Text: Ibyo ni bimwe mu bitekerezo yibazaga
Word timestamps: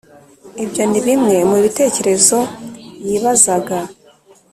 Ibyo 0.63 0.83
ni 0.89 0.99
bimwe 1.05 1.35
mu 1.49 1.57
bitekerezo 1.63 2.37
yibazaga 3.07 3.77